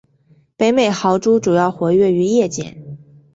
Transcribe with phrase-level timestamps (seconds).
[0.57, 2.97] 北美豪猪主要活跃于夜间。